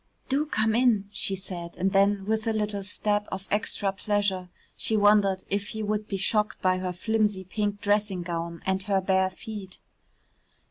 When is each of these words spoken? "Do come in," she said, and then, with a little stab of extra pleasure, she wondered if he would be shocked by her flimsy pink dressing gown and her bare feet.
"Do 0.29 0.47
come 0.47 0.73
in," 0.73 1.09
she 1.11 1.35
said, 1.35 1.77
and 1.77 1.91
then, 1.91 2.25
with 2.25 2.47
a 2.47 2.53
little 2.53 2.81
stab 2.81 3.27
of 3.31 3.47
extra 3.51 3.91
pleasure, 3.91 4.49
she 4.75 4.97
wondered 4.97 5.43
if 5.47 5.67
he 5.67 5.83
would 5.83 6.07
be 6.07 6.17
shocked 6.17 6.59
by 6.59 6.79
her 6.79 6.91
flimsy 6.91 7.43
pink 7.43 7.81
dressing 7.81 8.23
gown 8.23 8.63
and 8.65 8.81
her 8.81 8.99
bare 8.99 9.29
feet. 9.29 9.77